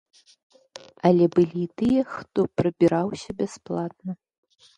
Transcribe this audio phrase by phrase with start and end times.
[1.09, 4.11] Але былі і тыя, хто прабіраўся бясплатна.